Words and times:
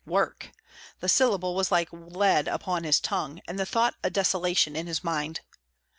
Work! 0.07 0.49
The 0.99 1.07
syllable 1.07 1.53
was 1.53 1.71
like 1.71 1.89
lead 1.91 2.47
upon 2.47 2.85
his 2.85 2.99
tongue, 2.99 3.39
and 3.47 3.59
the 3.59 3.67
thought 3.67 3.93
a 4.03 4.09
desolation 4.09 4.75
in 4.75 4.87
his 4.87 5.03
mind. 5.03 5.41